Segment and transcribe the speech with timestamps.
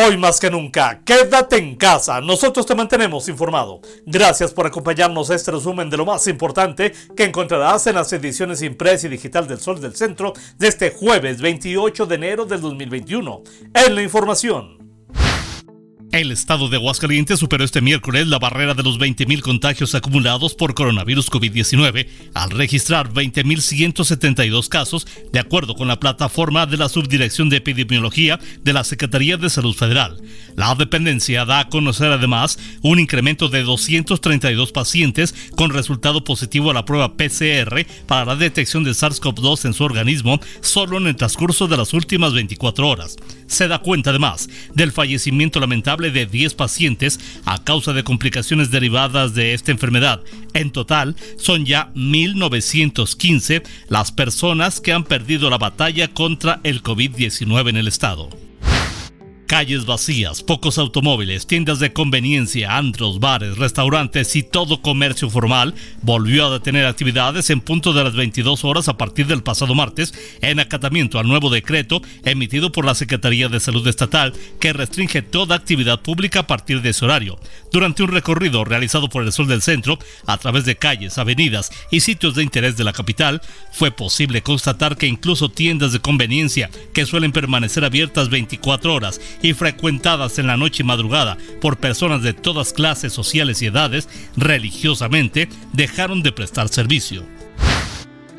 [0.00, 3.80] Hoy más que nunca, quédate en casa, nosotros te mantenemos informado.
[4.06, 8.62] Gracias por acompañarnos a este resumen de lo más importante que encontrarás en las ediciones
[8.62, 13.42] impresa y digital del Sol del Centro de este jueves 28 de enero del 2021.
[13.74, 14.77] En la información.
[16.18, 20.74] El estado de Aguascalientes superó este miércoles la barrera de los 20.000 contagios acumulados por
[20.74, 27.58] coronavirus COVID-19 al registrar 20.172 casos, de acuerdo con la plataforma de la Subdirección de
[27.58, 30.20] Epidemiología de la Secretaría de Salud Federal.
[30.56, 36.74] La dependencia da a conocer además un incremento de 232 pacientes con resultado positivo a
[36.74, 41.68] la prueba PCR para la detección de SARS-CoV-2 en su organismo solo en el transcurso
[41.68, 43.14] de las últimas 24 horas.
[43.46, 49.34] Se da cuenta además del fallecimiento lamentable de 10 pacientes a causa de complicaciones derivadas
[49.34, 50.22] de esta enfermedad.
[50.54, 57.70] En total, son ya 1.915 las personas que han perdido la batalla contra el COVID-19
[57.70, 58.47] en el estado.
[59.48, 66.44] Calles vacías, pocos automóviles, tiendas de conveniencia, antros, bares, restaurantes y todo comercio formal volvió
[66.44, 70.60] a detener actividades en punto de las 22 horas a partir del pasado martes en
[70.60, 76.02] acatamiento al nuevo decreto emitido por la Secretaría de Salud Estatal que restringe toda actividad
[76.02, 77.40] pública a partir de ese horario.
[77.72, 82.00] Durante un recorrido realizado por el Sol del Centro a través de calles, avenidas y
[82.00, 83.40] sitios de interés de la capital,
[83.72, 89.52] fue posible constatar que incluso tiendas de conveniencia que suelen permanecer abiertas 24 horas y
[89.54, 95.48] frecuentadas en la noche y madrugada por personas de todas clases sociales y edades, religiosamente
[95.72, 97.37] dejaron de prestar servicio.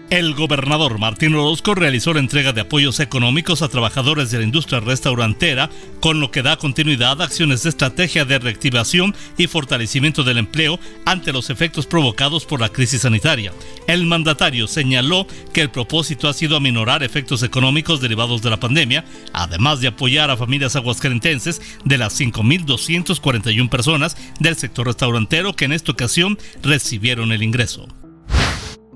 [0.09, 4.79] El gobernador Martín Orozco realizó la entrega de apoyos económicos a trabajadores de la industria
[4.79, 10.39] restaurantera, con lo que da continuidad a acciones de estrategia de reactivación y fortalecimiento del
[10.39, 13.53] empleo ante los efectos provocados por la crisis sanitaria.
[13.85, 19.05] El mandatario señaló que el propósito ha sido aminorar efectos económicos derivados de la pandemia,
[19.31, 25.73] además de apoyar a familias aguascalentenses de las 5.241 personas del sector restaurantero que en
[25.73, 27.87] esta ocasión recibieron el ingreso.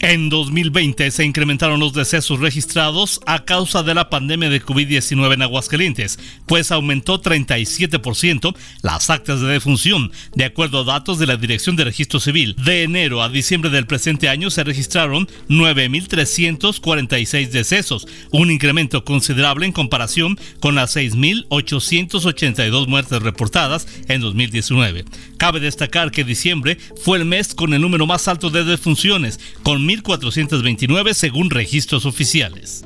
[0.04, 5.44] En 2020 se incrementaron los decesos registrados a causa de la pandemia de COVID-19 en
[5.44, 10.12] Aguascalientes, pues aumentó 37% las actas de defunción.
[10.36, 13.88] De acuerdo a datos de la Dirección de Registro Civil, de enero a diciembre del
[13.88, 23.22] presente año se registraron 9.346 decesos, un incremento considerable en comparación con las 6.882 muertes
[23.22, 25.06] reportadas en 2019.
[25.44, 29.86] Cabe destacar que diciembre fue el mes con el número más alto de defunciones, con
[29.86, 32.86] 1.429 según registros oficiales.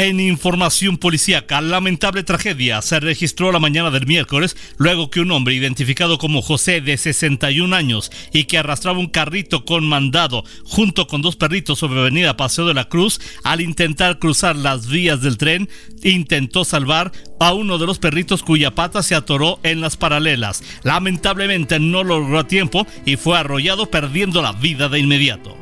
[0.00, 5.56] En información policíaca, lamentable tragedia se registró la mañana del miércoles luego que un hombre
[5.56, 11.20] identificado como José de 61 años y que arrastraba un carrito con mandado junto con
[11.20, 15.68] dos perritos sobre Avenida Paseo de la Cruz al intentar cruzar las vías del tren
[16.04, 17.10] intentó salvar
[17.40, 20.62] a uno de los perritos cuya pata se atoró en las paralelas.
[20.84, 25.57] Lamentablemente no lo logró a tiempo y fue arrollado perdiendo la vida de inmediato.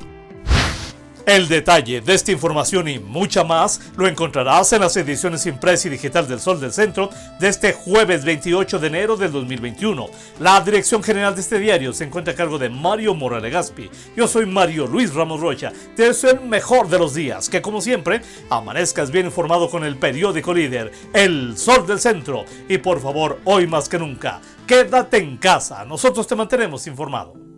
[1.26, 5.90] El detalle de esta información y mucha más lo encontrarás en las ediciones impresa y
[5.90, 7.10] digital del Sol del Centro
[7.40, 10.06] de este jueves 28 de enero del 2021.
[10.38, 13.90] La dirección general de este diario se encuentra a cargo de Mario Morales Gaspi.
[14.16, 15.72] Yo soy Mario Luis Ramos Rocha.
[15.96, 19.96] Te deseo el mejor de los días, que como siempre amanezcas bien informado con el
[19.96, 22.44] periódico líder, El Sol del Centro.
[22.68, 25.84] Y por favor, hoy más que nunca, quédate en casa.
[25.84, 27.55] Nosotros te mantenemos informado.